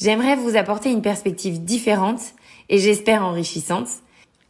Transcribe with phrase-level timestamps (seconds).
[0.00, 2.20] J'aimerais vous apporter une perspective différente
[2.68, 3.88] et j'espère enrichissante.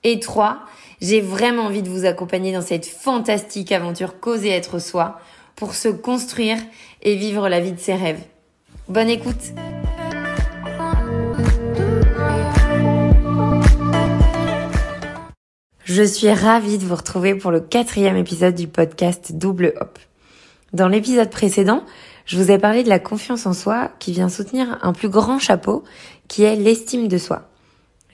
[0.04, 0.58] Et 3.
[1.00, 5.18] J'ai vraiment envie de vous accompagner dans cette fantastique aventure causer être soi
[5.56, 6.58] pour se construire
[7.00, 8.20] et vivre la vie de ses rêves.
[8.88, 9.54] Bonne écoute
[15.84, 19.98] Je suis ravie de vous retrouver pour le quatrième épisode du podcast Double Hop.
[20.74, 21.82] Dans l'épisode précédent,
[22.28, 25.38] je vous ai parlé de la confiance en soi qui vient soutenir un plus grand
[25.38, 25.82] chapeau
[26.28, 27.48] qui est l'estime de soi.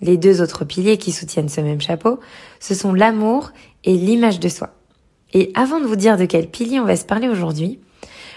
[0.00, 2.20] Les deux autres piliers qui soutiennent ce même chapeau,
[2.60, 3.50] ce sont l'amour
[3.82, 4.70] et l'image de soi.
[5.32, 7.80] Et avant de vous dire de quel pilier on va se parler aujourd'hui,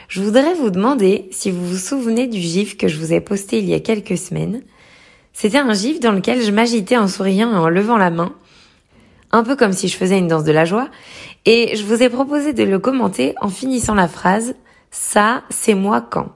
[0.08, 3.59] je voudrais vous demander si vous vous souvenez du gif que je vous ai posté
[3.59, 4.64] il y a quelques semaines.
[5.31, 8.33] C'était un gif dans lequel je m'agitais en souriant et en levant la main,
[9.31, 10.89] un peu comme si je faisais une danse de la joie,
[11.45, 14.55] et je vous ai proposé de le commenter en finissant la phrase
[15.00, 16.30] ça, c'est moi quand.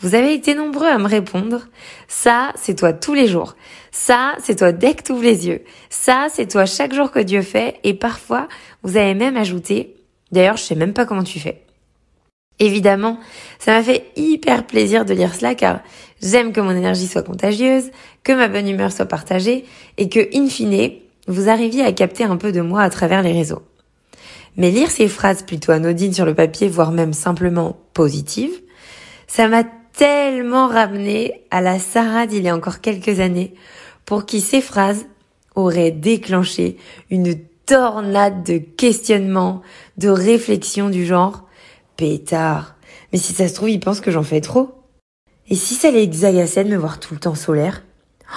[0.00, 1.68] Vous avez été nombreux à me répondre.
[2.08, 3.54] Ça, c'est toi tous les jours.
[3.92, 5.62] Ça, c'est toi dès que tu ouvres les yeux.
[5.90, 7.78] Ça, c'est toi chaque jour que Dieu fait.
[7.84, 8.48] Et parfois,
[8.82, 9.94] vous avez même ajouté,
[10.32, 11.62] d'ailleurs, je sais même pas comment tu fais.
[12.58, 13.20] Évidemment,
[13.60, 15.80] ça m'a fait hyper plaisir de lire cela car
[16.20, 17.92] j'aime que mon énergie soit contagieuse,
[18.24, 19.64] que ma bonne humeur soit partagée
[19.98, 20.94] et que, in fine,
[21.28, 23.62] vous arriviez à capter un peu de moi à travers les réseaux.
[24.56, 28.60] Mais lire ces phrases plutôt anodines sur le papier, voire même simplement positives,
[29.26, 29.64] ça m'a
[29.96, 33.54] tellement ramené à la Sarah d'il y a encore quelques années,
[34.04, 35.06] pour qui ces phrases
[35.54, 36.76] auraient déclenché
[37.10, 39.62] une tornade de questionnements,
[39.96, 41.44] de réflexions du genre
[41.96, 42.76] pétard.
[43.12, 44.74] Mais si ça se trouve, il pense que j'en fais trop.
[45.48, 47.84] Et si ça les de me voir tout le temps solaire?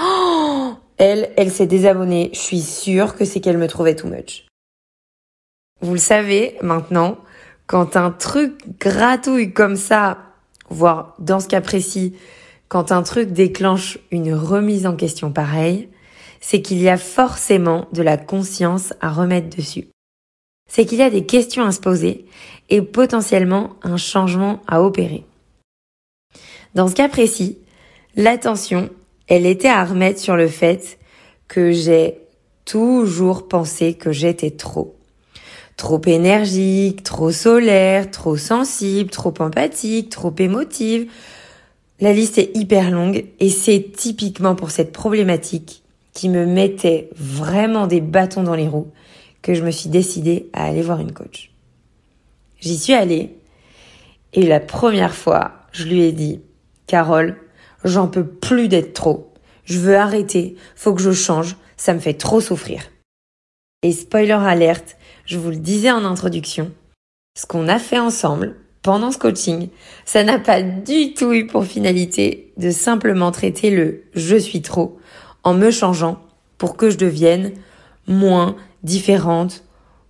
[0.02, 2.30] Oh Elle, elle s'est désabonnée.
[2.34, 4.47] Je suis sûre que c'est qu'elle me trouvait too much.
[5.82, 7.18] Vous le savez maintenant,
[7.68, 10.18] quand un truc gratouille comme ça,
[10.70, 12.16] voire dans ce cas précis,
[12.68, 15.90] quand un truc déclenche une remise en question pareille,
[16.42, 19.88] c'est qu'il y a forcément de la conscience à remettre dessus.
[20.70, 22.26] C'est qu'il y a des questions à se poser
[22.70, 25.26] et potentiellement un changement à opérer.
[26.76, 27.60] Dans ce cas précis,
[28.16, 28.90] l'attention,
[29.28, 31.00] elle était à remettre sur le fait
[31.48, 32.20] que j'ai
[32.66, 34.97] toujours pensé que j'étais trop
[35.78, 41.10] trop énergique, trop solaire, trop sensible, trop empathique, trop émotive.
[42.00, 45.84] La liste est hyper longue et c'est typiquement pour cette problématique
[46.14, 48.92] qui me mettait vraiment des bâtons dans les roues
[49.44, 51.52] que je me suis décidée à aller voir une coach.
[52.60, 53.36] J'y suis allée
[54.34, 56.42] et la première fois, je lui ai dit,
[56.88, 57.38] Carole,
[57.84, 59.32] j'en peux plus d'être trop.
[59.64, 62.82] Je veux arrêter, faut que je change, ça me fait trop souffrir.
[63.84, 66.72] Et spoiler alerte, je vous le disais en introduction,
[67.38, 69.70] ce qu'on a fait ensemble pendant ce coaching,
[70.04, 74.98] ça n'a pas du tout eu pour finalité de simplement traiter le je suis trop
[75.44, 76.20] en me changeant
[76.58, 77.52] pour que je devienne
[78.08, 79.64] moins différente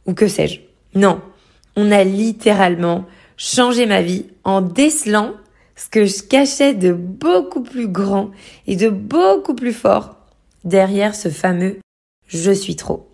[0.05, 0.61] ou que sais-je.
[0.95, 1.19] Non,
[1.75, 3.03] on a littéralement
[3.35, 5.33] changé ma vie en décelant
[5.75, 8.31] ce que je cachais de beaucoup plus grand
[8.65, 10.15] et de beaucoup plus fort
[10.63, 11.79] derrière ce fameux
[12.29, 13.06] je suis trop.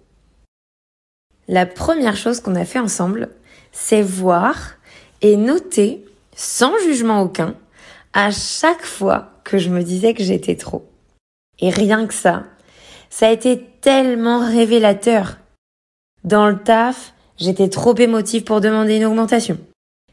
[1.48, 3.30] La première chose qu'on a fait ensemble,
[3.72, 4.76] c'est voir
[5.22, 6.06] et noter,
[6.36, 7.56] sans jugement aucun,
[8.14, 10.90] à chaque fois que je me disais que j'étais trop.
[11.60, 12.44] Et rien que ça,
[13.10, 15.38] ça a été tellement révélateur.
[16.24, 19.58] Dans le taf, j'étais trop émotive pour demander une augmentation.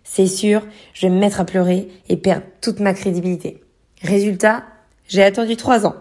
[0.03, 0.63] C'est sûr,
[0.93, 3.63] je vais me mettre à pleurer et perdre toute ma crédibilité.
[4.03, 4.65] Résultat,
[5.07, 5.97] j'ai attendu trois ans.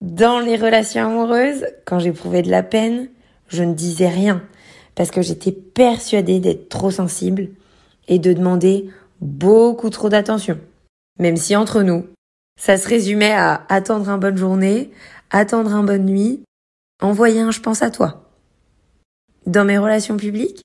[0.00, 3.08] Dans les relations amoureuses, quand j'éprouvais de la peine,
[3.52, 4.42] je ne disais rien
[4.94, 7.48] parce que j'étais persuadée d'être trop sensible
[8.08, 8.90] et de demander
[9.20, 10.58] beaucoup trop d'attention.
[11.18, 12.06] Même si entre nous,
[12.60, 14.90] ça se résumait à attendre un bonne journée,
[15.30, 16.42] attendre un bonne nuit,
[17.00, 18.30] envoyer un je pense à toi.
[19.46, 20.62] Dans mes relations publiques,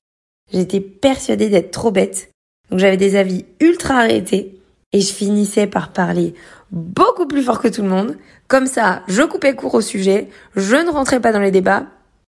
[0.52, 2.30] j'étais persuadée d'être trop bête,
[2.70, 4.60] donc j'avais des avis ultra arrêtés
[4.92, 6.34] et je finissais par parler
[6.70, 8.16] beaucoup plus fort que tout le monde.
[8.46, 11.86] Comme ça, je coupais court au sujet, je ne rentrais pas dans les débats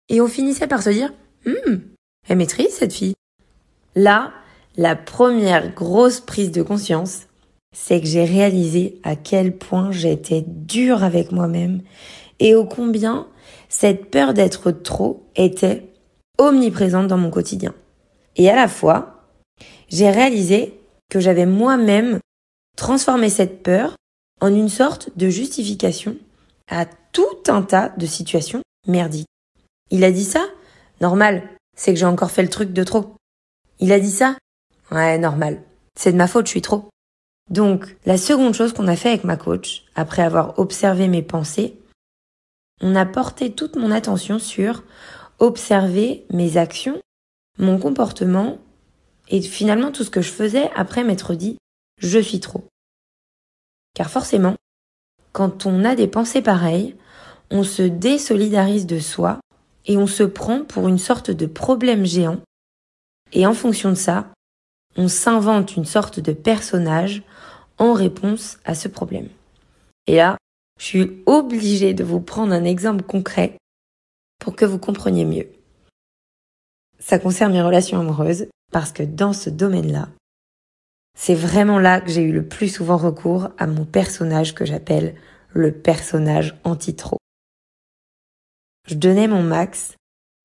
[0.09, 1.13] et on finissait par se dire,
[1.45, 1.81] hum,
[2.27, 3.15] elle maîtrise cette fille.
[3.95, 4.33] Là,
[4.77, 7.27] la première grosse prise de conscience,
[7.75, 11.81] c'est que j'ai réalisé à quel point j'étais dure avec moi-même
[12.39, 13.27] et ô combien
[13.67, 15.91] cette peur d'être trop était
[16.37, 17.73] omniprésente dans mon quotidien.
[18.35, 19.27] Et à la fois,
[19.89, 20.79] j'ai réalisé
[21.09, 22.19] que j'avais moi-même
[22.77, 23.95] transformé cette peur
[24.41, 26.15] en une sorte de justification
[26.69, 29.27] à tout un tas de situations merdiques.
[29.91, 30.45] Il a dit ça?
[31.01, 33.15] Normal, c'est que j'ai encore fait le truc de trop.
[33.79, 34.37] Il a dit ça?
[34.91, 35.63] Ouais, normal.
[35.95, 36.89] C'est de ma faute, je suis trop.
[37.49, 41.79] Donc, la seconde chose qu'on a fait avec ma coach, après avoir observé mes pensées,
[42.81, 44.83] on a porté toute mon attention sur
[45.39, 46.99] observer mes actions,
[47.57, 48.59] mon comportement
[49.29, 51.57] et finalement tout ce que je faisais après m'être dit
[51.97, 52.65] je suis trop.
[53.93, 54.55] Car forcément,
[55.33, 56.95] quand on a des pensées pareilles,
[57.51, 59.39] on se désolidarise de soi
[59.89, 62.37] et on se prend pour une sorte de problème géant.
[63.33, 64.31] Et en fonction de ça,
[64.95, 67.23] on s'invente une sorte de personnage
[67.79, 69.29] en réponse à ce problème.
[70.05, 70.37] Et là,
[70.79, 73.57] je suis obligée de vous prendre un exemple concret
[74.39, 75.47] pour que vous compreniez mieux.
[76.99, 80.09] Ça concerne mes relations amoureuses parce que dans ce domaine-là,
[81.17, 85.15] c'est vraiment là que j'ai eu le plus souvent recours à mon personnage que j'appelle
[85.53, 87.17] le personnage anti-trop.
[88.89, 89.93] Je donnais mon max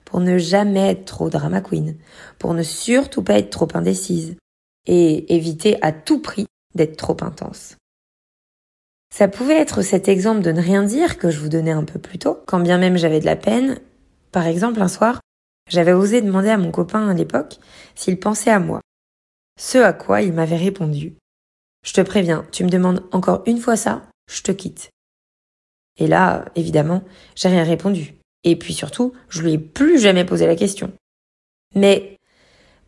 [0.04, 1.96] pour ne jamais être trop drama queen,
[2.38, 4.36] pour ne surtout pas être trop indécise
[4.84, 6.44] et éviter à tout prix
[6.74, 7.78] d'être trop intense.
[9.10, 11.98] Ça pouvait être cet exemple de ne rien dire que je vous donnais un peu
[11.98, 13.80] plus tôt, quand bien même j'avais de la peine.
[14.30, 15.20] Par exemple, un soir,
[15.70, 17.56] j'avais osé demander à mon copain à l'époque
[17.94, 18.82] s'il pensait à moi.
[19.58, 21.14] Ce à quoi il m'avait répondu.
[21.82, 24.90] Je te préviens, tu me demandes encore une fois ça, je te quitte.
[25.96, 27.04] Et là, évidemment,
[27.36, 28.14] j'ai rien répondu.
[28.44, 30.92] Et puis surtout, je lui ai plus jamais posé la question.
[31.74, 32.18] Mais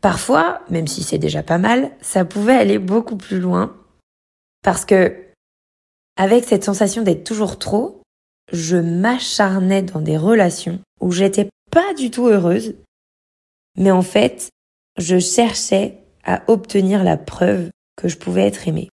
[0.01, 3.77] parfois, même si c'est déjà pas mal, ça pouvait aller beaucoup plus loin.
[4.63, 5.17] Parce que,
[6.17, 8.03] avec cette sensation d'être toujours trop,
[8.53, 12.77] je m'acharnais dans des relations où j'étais pas du tout heureuse.
[13.77, 14.51] Mais en fait,
[14.99, 18.89] je cherchais à obtenir la preuve que je pouvais être aimée.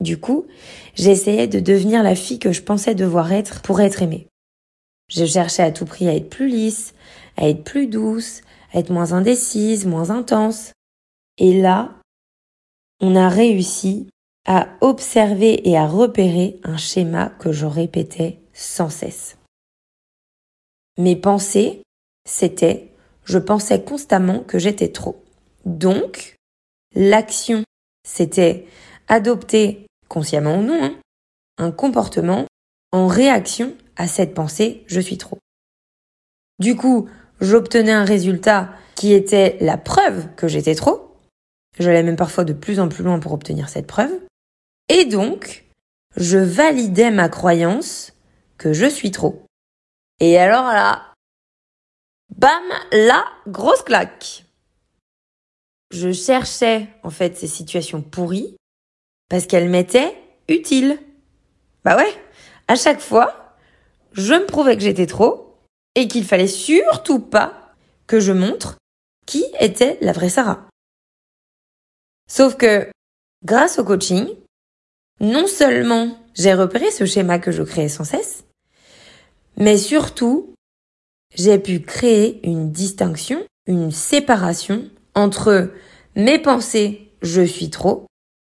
[0.00, 0.46] Du coup,
[0.94, 4.28] j'essayais de devenir la fille que je pensais devoir être pour être aimée.
[5.08, 6.94] Je cherchais à tout prix à être plus lisse,
[7.36, 8.42] à être plus douce,
[8.72, 10.72] à être moins indécise, moins intense.
[11.38, 11.94] Et là,
[13.00, 14.08] on a réussi
[14.46, 19.36] à observer et à repérer un schéma que je répétais sans cesse.
[20.98, 21.82] Mes pensées,
[22.24, 22.92] c'était
[23.24, 25.24] je pensais constamment que j'étais trop.
[25.64, 26.36] Donc,
[26.98, 27.62] L'action,
[28.08, 28.66] c'était
[29.06, 30.96] adopter, consciemment ou non, hein,
[31.58, 32.46] un comportement
[32.90, 35.38] en réaction à cette pensée je suis trop.
[36.58, 37.08] Du coup,
[37.40, 41.16] j'obtenais un résultat qui était la preuve que j'étais trop.
[41.78, 44.12] J'allais même parfois de plus en plus loin pour obtenir cette preuve.
[44.88, 45.64] Et donc,
[46.16, 48.14] je validais ma croyance
[48.56, 49.44] que je suis trop.
[50.20, 51.12] Et alors là,
[52.30, 52.62] bam,
[52.92, 54.46] la grosse claque
[55.90, 58.56] je cherchais en fait ces situations pourries
[59.28, 60.16] parce qu'elles m'étaient
[60.48, 60.98] utiles.
[61.84, 62.12] Bah ouais,
[62.68, 63.45] à chaque fois,
[64.16, 65.58] je me prouvais que j'étais trop
[65.94, 67.74] et qu'il fallait surtout pas
[68.06, 68.78] que je montre
[69.26, 70.68] qui était la vraie Sarah.
[72.28, 72.90] Sauf que,
[73.44, 74.28] grâce au coaching,
[75.20, 78.44] non seulement j'ai repéré ce schéma que je créais sans cesse,
[79.56, 80.54] mais surtout,
[81.34, 85.72] j'ai pu créer une distinction, une séparation entre
[86.14, 88.06] mes pensées je suis trop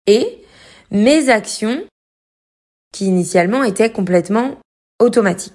[0.06, 0.42] et
[0.90, 1.84] mes actions
[2.92, 4.58] qui initialement étaient complètement
[4.98, 5.54] automatiques.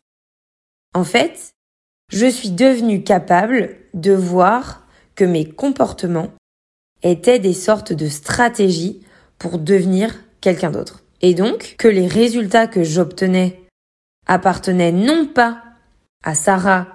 [0.93, 1.51] En fait,
[2.11, 4.85] je suis devenue capable de voir
[5.15, 6.31] que mes comportements
[7.01, 9.01] étaient des sortes de stratégies
[9.37, 11.03] pour devenir quelqu'un d'autre.
[11.21, 13.61] Et donc que les résultats que j'obtenais
[14.27, 15.63] appartenaient non pas
[16.23, 16.87] à Sarah,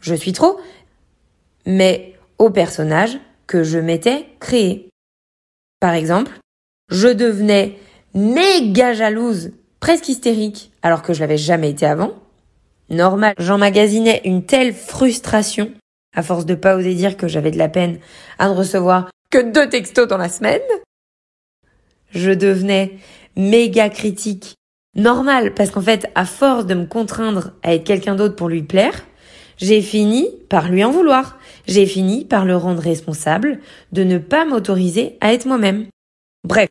[0.00, 0.60] je suis trop,
[1.66, 4.88] mais au personnage que je m'étais créé.
[5.80, 6.32] Par exemple,
[6.90, 7.78] je devenais
[8.14, 12.14] méga jalouse, presque hystérique, alors que je l'avais jamais été avant.
[12.88, 15.72] Normal, j'emmagasinais une telle frustration,
[16.14, 17.98] à force de pas oser dire que j'avais de la peine
[18.38, 20.62] à ne recevoir que deux textos dans la semaine.
[22.12, 22.92] Je devenais
[23.34, 24.54] méga critique.
[24.94, 28.62] Normal, parce qu'en fait, à force de me contraindre à être quelqu'un d'autre pour lui
[28.62, 29.04] plaire,
[29.56, 31.40] j'ai fini par lui en vouloir.
[31.66, 33.58] J'ai fini par le rendre responsable
[33.90, 35.86] de ne pas m'autoriser à être moi-même.
[36.44, 36.68] Bref,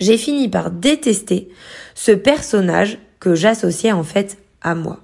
[0.00, 1.50] j'ai fini par détester
[1.94, 5.00] ce personnage que j'associais en fait à moi.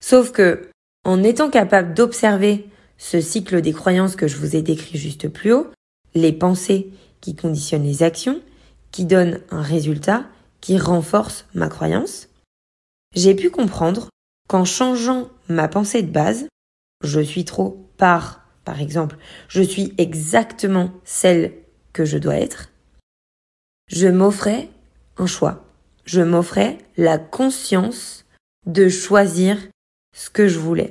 [0.00, 0.68] Sauf que,
[1.04, 5.52] en étant capable d'observer ce cycle des croyances que je vous ai décrit juste plus
[5.52, 5.70] haut,
[6.14, 8.40] les pensées qui conditionnent les actions,
[8.90, 10.26] qui donne un résultat
[10.60, 12.28] qui renforce ma croyance.
[13.14, 14.08] J'ai pu comprendre
[14.48, 16.46] qu'en changeant ma pensée de base,
[17.02, 19.16] je suis trop par, par exemple,
[19.48, 21.52] je suis exactement celle
[21.92, 22.70] que je dois être,
[23.88, 24.68] je m'offrais
[25.16, 25.64] un choix.
[26.04, 28.24] Je m'offrais la conscience
[28.66, 29.58] de choisir
[30.14, 30.90] ce que je voulais.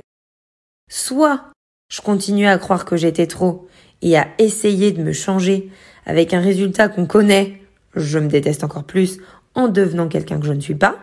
[0.90, 1.50] Soit
[1.90, 3.68] je continuais à croire que j'étais trop
[4.02, 5.70] et à essayer de me changer
[6.04, 7.62] avec un résultat qu'on connaît,
[7.94, 9.18] je me déteste encore plus
[9.54, 10.98] en devenant quelqu'un que je ne suis pas.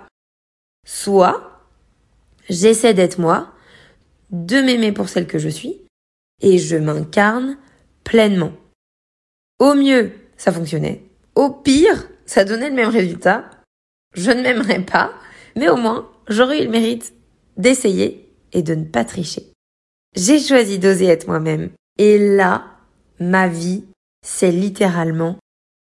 [0.86, 1.62] Soit
[2.50, 3.52] j'essaie d'être moi,
[4.32, 5.82] de m'aimer pour celle que je suis,
[6.42, 7.58] et je m'incarne
[8.04, 8.54] pleinement.
[9.60, 11.04] Au mieux, ça fonctionnait.
[11.36, 13.50] Au pire, ça donnait le même résultat.
[14.14, 15.14] Je ne m'aimerais pas,
[15.56, 17.14] mais au moins, j'aurais eu le mérite
[17.58, 19.52] d'essayer et de ne pas tricher.
[20.16, 21.72] J'ai choisi d'oser être moi-même.
[21.98, 22.66] Et là,
[23.20, 23.84] ma vie
[24.24, 25.38] s'est littéralement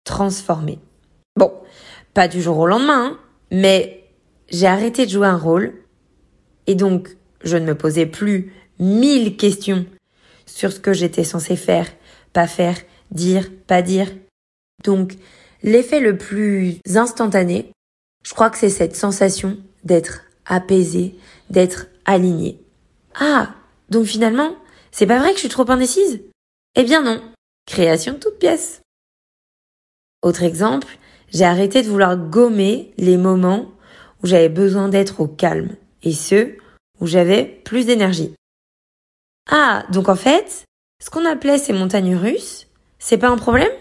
[0.04, 0.80] transformée.
[1.38, 1.54] Bon,
[2.14, 3.20] pas du jour au lendemain, hein,
[3.52, 4.06] mais
[4.50, 5.74] j'ai arrêté de jouer un rôle
[6.66, 9.86] et donc je ne me posais plus mille questions
[10.46, 11.88] sur ce que j'étais censé faire,
[12.34, 12.78] pas faire,
[13.12, 14.08] dire, pas dire.
[14.84, 15.14] Donc,
[15.64, 17.72] l'effet le plus instantané,
[18.24, 21.16] je crois que c'est cette sensation d'être apaisé,
[21.50, 22.62] d'être aligné.
[23.16, 23.56] Ah,
[23.90, 24.56] donc finalement,
[24.92, 26.22] c'est pas vrai que je suis trop indécise?
[26.76, 27.22] Eh bien non,
[27.66, 28.82] création de toute pièce.
[30.22, 30.98] Autre exemple,
[31.30, 33.72] j'ai arrêté de vouloir gommer les moments
[34.24, 36.58] où j'avais besoin d'être au calme et ceux
[37.00, 38.34] où j'avais plus d'énergie.
[39.50, 40.66] Ah, donc en fait,
[41.04, 42.68] ce qu'on appelait ces montagnes russes,
[43.00, 43.72] c'est pas un problème?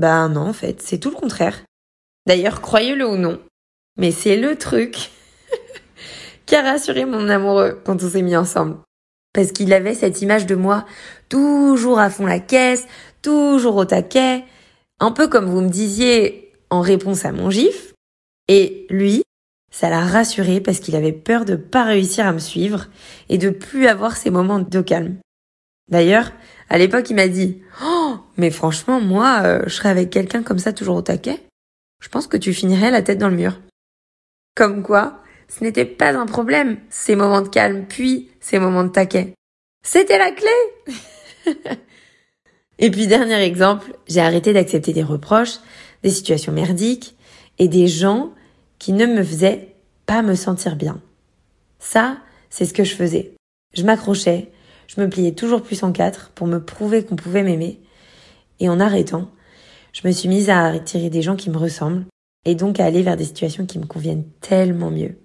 [0.00, 1.62] Ben non, en fait, c'est tout le contraire.
[2.26, 3.38] D'ailleurs, croyez-le ou non,
[3.98, 5.10] mais c'est le truc
[6.46, 8.78] qui a rassuré mon amoureux quand on s'est mis ensemble.
[9.34, 10.86] Parce qu'il avait cette image de moi
[11.28, 12.86] toujours à fond la caisse,
[13.20, 14.44] toujours au taquet,
[15.00, 17.92] un peu comme vous me disiez en réponse à mon gif.
[18.48, 19.22] Et lui,
[19.70, 22.86] ça l'a rassuré parce qu'il avait peur de pas réussir à me suivre
[23.28, 25.18] et de plus avoir ces moments de calme.
[25.88, 26.32] D'ailleurs,
[26.70, 30.58] à l'époque, il m'a dit "Oh, mais franchement, moi, euh, je serais avec quelqu'un comme
[30.58, 31.40] ça toujours au taquet.
[32.00, 33.60] Je pense que tu finirais la tête dans le mur."
[34.54, 38.88] Comme quoi, ce n'était pas un problème, ces moments de calme, puis ces moments de
[38.88, 39.34] taquet.
[39.82, 41.54] C'était la clé
[42.78, 45.58] Et puis dernier exemple, j'ai arrêté d'accepter des reproches,
[46.02, 47.16] des situations merdiques
[47.58, 48.32] et des gens
[48.78, 49.74] qui ne me faisaient
[50.06, 51.02] pas me sentir bien.
[51.78, 52.16] Ça,
[52.48, 53.34] c'est ce que je faisais.
[53.74, 54.50] Je m'accrochais,
[54.90, 57.80] je me pliais toujours plus en quatre pour me prouver qu'on pouvait m'aimer.
[58.58, 59.30] Et en arrêtant,
[59.92, 62.06] je me suis mise à attirer des gens qui me ressemblent
[62.44, 65.16] et donc à aller vers des situations qui me conviennent tellement mieux.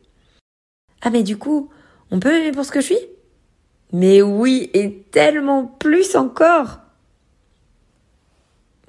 [1.02, 1.70] Ah mais du coup,
[2.12, 3.00] on peut m'aimer pour ce que je suis?
[3.92, 6.82] Mais oui, et tellement plus encore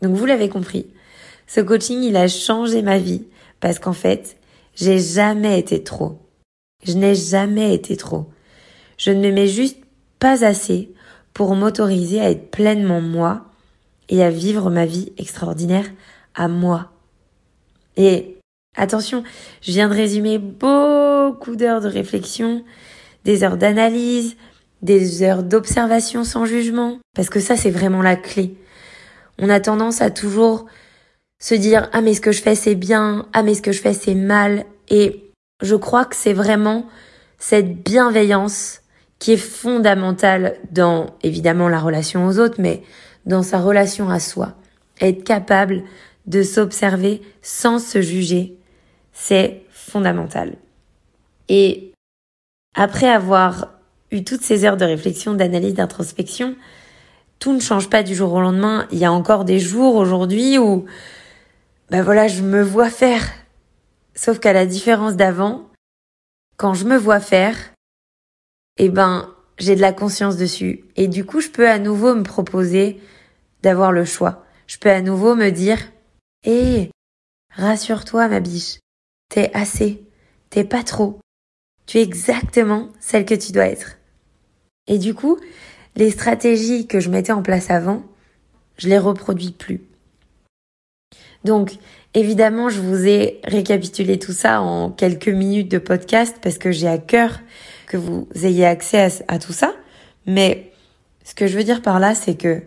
[0.03, 0.89] Donc vous l'avez compris,
[1.47, 3.25] ce coaching, il a changé ma vie
[3.61, 4.37] parce qu'en fait,
[4.75, 6.19] j'ai jamais été trop.
[6.85, 8.27] Je n'ai jamais été trop.
[8.99, 9.86] Je ne m'aimais juste
[10.19, 10.91] pas assez
[11.35, 13.45] pour m'autoriser à être pleinement moi
[14.09, 15.87] et à vivre ma vie extraordinaire
[16.35, 16.93] à moi.
[17.97, 18.39] Et
[18.77, 19.23] attention,
[19.63, 22.65] je viens de résumer beaucoup d'heures de réflexion,
[23.25, 24.37] des heures d'analyse,
[24.83, 28.55] des heures d'observation sans jugement, parce que ça c'est vraiment la clé.
[29.39, 30.67] On a tendance à toujours
[31.39, 33.81] se dire ah mais ce que je fais c'est bien, ah mais ce que je
[33.81, 35.25] fais c'est mal et
[35.63, 36.87] je crois que c'est vraiment
[37.39, 38.81] cette bienveillance
[39.19, 42.83] qui est fondamentale dans évidemment la relation aux autres mais
[43.25, 44.55] dans sa relation à soi.
[45.01, 45.83] Être capable
[46.27, 48.57] de s'observer sans se juger,
[49.13, 50.57] c'est fondamental.
[51.49, 51.93] Et
[52.75, 53.69] après avoir
[54.11, 56.57] eu toutes ces heures de réflexion, d'analyse, d'introspection,
[57.39, 58.87] tout ne change pas du jour au lendemain.
[58.91, 60.87] Il y a encore des jours aujourd'hui où,
[61.91, 63.23] ben voilà, je me vois faire.
[64.15, 65.69] Sauf qu'à la différence d'avant,
[66.57, 67.57] quand je me vois faire,
[68.79, 70.85] eh ben, j'ai de la conscience dessus.
[70.97, 73.01] Et du coup, je peux à nouveau me proposer
[73.63, 74.45] d'avoir le choix.
[74.67, 75.79] Je peux à nouveau me dire,
[76.45, 76.91] hé,
[77.55, 78.79] rassure-toi, ma biche.
[79.29, 80.05] T'es assez.
[80.51, 81.21] T'es pas trop.
[81.87, 83.99] Tu es exactement celle que tu dois être.
[84.87, 85.39] Et du coup,
[85.95, 88.05] les stratégies que je mettais en place avant,
[88.79, 89.83] je les reproduis plus.
[91.45, 91.79] Donc,
[92.17, 96.89] évidemment, je vous ai récapitulé tout ça en quelques minutes de podcast parce que j'ai
[96.89, 97.41] à cœur
[97.87, 99.75] que vous ayez accès à, tout ça.
[100.27, 100.73] Mais
[101.25, 102.63] ce que je veux dire par là, c'est que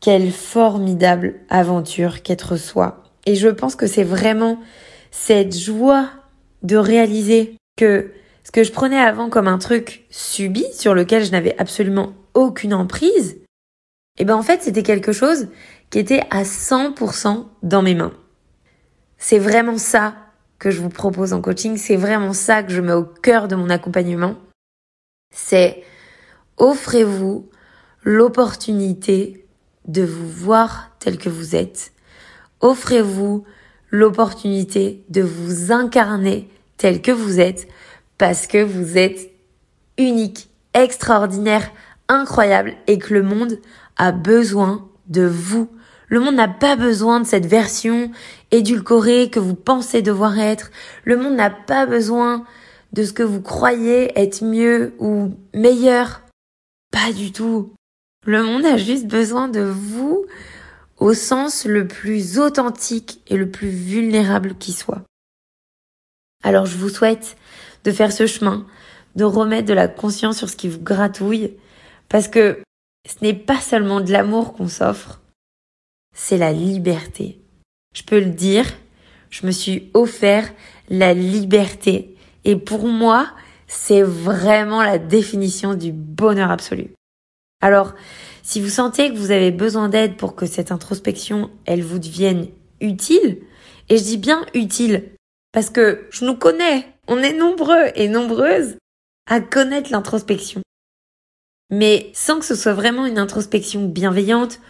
[0.00, 3.04] quelle formidable aventure qu'être soi.
[3.26, 4.58] Et je pense que c'est vraiment
[5.10, 6.08] cette joie
[6.62, 8.10] de réaliser que
[8.44, 12.72] ce que je prenais avant comme un truc subi sur lequel je n'avais absolument aucune
[12.72, 13.36] emprise,
[14.18, 15.48] eh ben en fait c'était quelque chose
[15.90, 18.12] qui était à 100% dans mes mains.
[19.22, 20.14] C'est vraiment ça
[20.58, 23.54] que je vous propose en coaching, c'est vraiment ça que je mets au cœur de
[23.54, 24.34] mon accompagnement.
[25.32, 25.84] C'est
[26.56, 27.48] offrez-vous
[28.02, 29.46] l'opportunité
[29.86, 31.92] de vous voir tel que vous êtes.
[32.60, 33.44] Offrez-vous
[33.90, 36.48] l'opportunité de vous incarner
[36.78, 37.68] tel que vous êtes
[38.16, 39.30] parce que vous êtes
[39.98, 41.70] unique, extraordinaire,
[42.08, 43.58] incroyable et que le monde
[43.98, 45.70] a besoin de vous.
[46.10, 48.10] Le monde n'a pas besoin de cette version
[48.50, 50.72] édulcorée que vous pensez devoir être.
[51.04, 52.44] Le monde n'a pas besoin
[52.92, 56.22] de ce que vous croyez être mieux ou meilleur.
[56.90, 57.72] Pas du tout.
[58.26, 60.26] Le monde a juste besoin de vous
[60.98, 65.02] au sens le plus authentique et le plus vulnérable qui soit.
[66.42, 67.36] Alors je vous souhaite
[67.84, 68.66] de faire ce chemin,
[69.14, 71.56] de remettre de la conscience sur ce qui vous gratouille,
[72.08, 72.58] parce que
[73.08, 75.20] ce n'est pas seulement de l'amour qu'on s'offre,
[76.14, 77.40] c'est la liberté.
[77.94, 78.66] Je peux le dire,
[79.30, 80.52] je me suis offert
[80.88, 82.16] la liberté.
[82.44, 83.30] Et pour moi,
[83.66, 86.90] c'est vraiment la définition du bonheur absolu.
[87.60, 87.94] Alors,
[88.42, 92.48] si vous sentez que vous avez besoin d'aide pour que cette introspection, elle vous devienne
[92.80, 93.42] utile,
[93.88, 95.10] et je dis bien utile,
[95.52, 98.76] parce que je nous connais, on est nombreux et nombreuses
[99.28, 100.62] à connaître l'introspection.
[101.70, 104.60] Mais sans que ce soit vraiment une introspection bienveillante,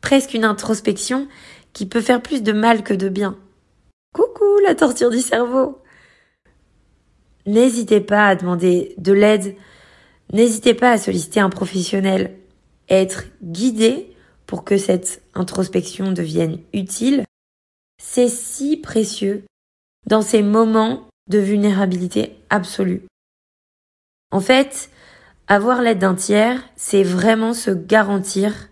[0.00, 1.28] presque une introspection
[1.72, 3.36] qui peut faire plus de mal que de bien.
[4.14, 5.78] Coucou la torture du cerveau
[7.46, 9.54] N'hésitez pas à demander de l'aide,
[10.32, 12.36] n'hésitez pas à solliciter un professionnel,
[12.88, 17.24] être guidé pour que cette introspection devienne utile.
[18.02, 19.44] C'est si précieux
[20.06, 23.02] dans ces moments de vulnérabilité absolue.
[24.30, 24.90] En fait,
[25.46, 28.68] avoir l'aide d'un tiers, c'est vraiment se garantir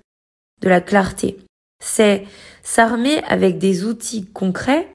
[0.64, 1.38] de la clarté.
[1.84, 2.24] C'est
[2.62, 4.88] s'armer avec des outils concrets.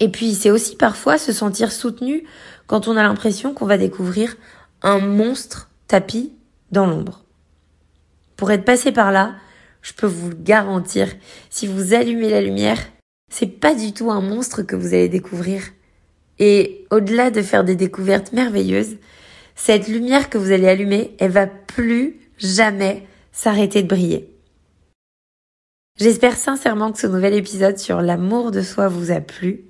[0.00, 2.24] Et puis, c'est aussi parfois se sentir soutenu
[2.66, 4.36] quand on a l'impression qu'on va découvrir
[4.82, 6.32] un monstre tapis
[6.72, 7.24] dans l'ombre.
[8.36, 9.36] Pour être passé par là,
[9.82, 11.08] je peux vous le garantir,
[11.50, 12.78] si vous allumez la lumière,
[13.30, 15.62] c'est pas du tout un monstre que vous allez découvrir.
[16.38, 18.96] Et au-delà de faire des découvertes merveilleuses,
[19.54, 24.37] cette lumière que vous allez allumer, elle va plus jamais s'arrêter de briller.
[25.98, 29.64] J'espère sincèrement que ce nouvel épisode sur l'amour de soi vous a plu.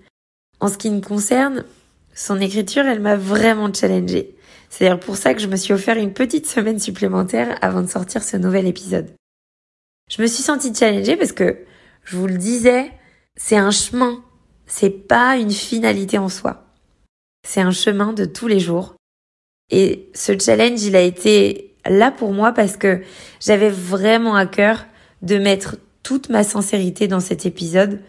[0.60, 1.64] En ce qui me concerne,
[2.14, 4.36] son écriture, elle m'a vraiment challengée.
[4.68, 7.86] C'est d'ailleurs pour ça que je me suis offert une petite semaine supplémentaire avant de
[7.86, 9.14] sortir ce nouvel épisode.
[10.10, 11.64] Je me suis sentie challengée parce que,
[12.04, 12.90] je vous le disais,
[13.36, 14.22] c'est un chemin,
[14.66, 16.66] c'est pas une finalité en soi.
[17.46, 18.96] C'est un chemin de tous les jours.
[19.70, 23.00] Et ce challenge, il a été là pour moi parce que
[23.40, 24.84] j'avais vraiment à cœur
[25.22, 25.76] de mettre
[26.09, 28.01] toute ma sincérité dans cet épisode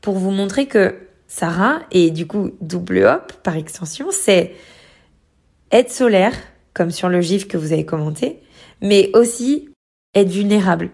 [0.00, 0.94] pour vous montrer que
[1.26, 4.54] Sarah, et du coup double hop par extension, c'est
[5.72, 6.34] être solaire,
[6.72, 8.38] comme sur le gif que vous avez commenté,
[8.80, 9.70] mais aussi
[10.14, 10.90] être vulnérable.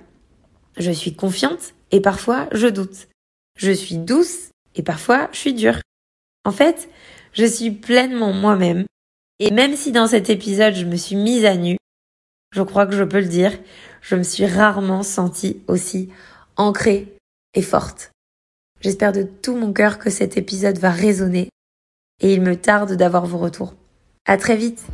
[0.79, 3.09] Je suis confiante et parfois je doute.
[3.59, 5.81] Je suis douce et parfois je suis dure.
[6.47, 6.89] En fait,
[7.35, 8.87] je suis pleinement moi-même.
[9.39, 11.77] Et même si dans cet épisode je me suis mise à nu,
[12.55, 13.53] je crois que je peux le dire,
[14.01, 16.09] je me suis rarement sentie aussi
[16.57, 17.17] ancrée
[17.55, 18.11] et forte.
[18.81, 21.49] J'espère de tout mon cœur que cet épisode va résonner
[22.21, 23.75] et il me tarde d'avoir vos retours.
[24.27, 24.85] À très vite!